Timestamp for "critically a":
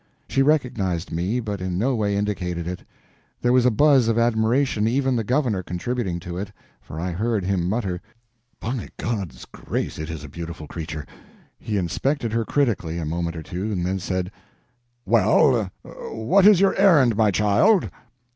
12.45-13.05